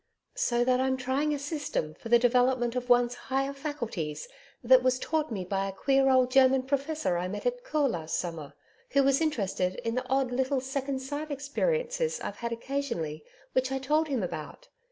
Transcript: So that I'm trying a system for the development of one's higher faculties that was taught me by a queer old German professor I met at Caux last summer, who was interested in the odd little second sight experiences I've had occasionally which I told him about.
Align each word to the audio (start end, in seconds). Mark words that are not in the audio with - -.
So 0.37 0.63
that 0.63 0.79
I'm 0.79 0.97
trying 0.97 1.31
a 1.31 1.37
system 1.37 1.93
for 1.93 2.09
the 2.09 2.17
development 2.17 2.75
of 2.75 2.89
one's 2.89 3.13
higher 3.29 3.53
faculties 3.53 4.27
that 4.63 4.81
was 4.81 4.97
taught 4.97 5.31
me 5.31 5.45
by 5.45 5.67
a 5.67 5.71
queer 5.71 6.09
old 6.09 6.31
German 6.31 6.63
professor 6.63 7.17
I 7.19 7.27
met 7.27 7.45
at 7.45 7.63
Caux 7.63 7.85
last 7.91 8.17
summer, 8.17 8.55
who 8.93 9.03
was 9.03 9.21
interested 9.21 9.75
in 9.85 9.93
the 9.93 10.07
odd 10.09 10.31
little 10.31 10.59
second 10.59 11.01
sight 11.03 11.29
experiences 11.29 12.19
I've 12.19 12.37
had 12.37 12.51
occasionally 12.51 13.23
which 13.53 13.71
I 13.71 13.77
told 13.77 14.07
him 14.07 14.23
about. 14.23 14.69